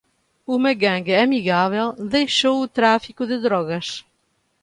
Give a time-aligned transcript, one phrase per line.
[0.47, 4.03] Uma gangue amigável deixou o tráfico de drogas.